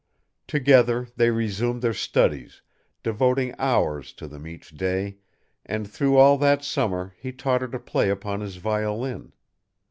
[0.47, 2.63] Together they resumed their studies,
[3.03, 5.17] devoting hours to them each day,
[5.63, 9.31] and through all that summer he taught her to play upon his violin.